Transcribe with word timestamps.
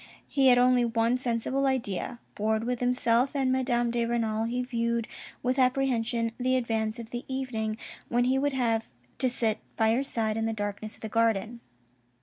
He 0.27 0.47
had 0.47 0.57
only 0.57 0.83
one 0.83 1.19
sensible 1.19 1.67
idea. 1.67 2.19
Bored 2.33 2.63
with 2.63 2.79
himself 2.79 3.35
and 3.35 3.51
Madame 3.51 3.91
de 3.91 4.03
Renal, 4.03 4.45
he 4.45 4.63
viewed 4.63 5.07
with 5.43 5.59
apprehension 5.59 6.31
the 6.39 6.55
advance 6.55 6.97
of 6.97 7.11
the 7.11 7.23
evening 7.27 7.77
when 8.09 8.23
he 8.23 8.39
would 8.39 8.53
have 8.53 8.89
to 9.19 9.29
sit 9.29 9.59
by 9.77 9.93
her 9.93 10.03
side 10.03 10.37
in 10.37 10.47
the 10.47 10.53
darkness 10.53 10.95
of 10.95 11.01
the 11.01 11.07
garden. 11.09 11.59